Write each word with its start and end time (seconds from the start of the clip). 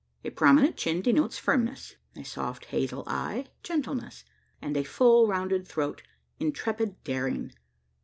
A 0.23 0.31
prominent 0.31 0.77
chin 0.77 1.03
denotes 1.03 1.37
firmness; 1.37 1.95
a 2.15 2.23
soft 2.23 2.65
hazel 2.65 3.03
eye, 3.05 3.45
gentleness; 3.61 4.23
and 4.59 4.75
a 4.75 4.81
full 4.83 5.27
rounded 5.27 5.67
throat, 5.67 6.01
intrepid 6.39 7.03
daring. 7.03 7.51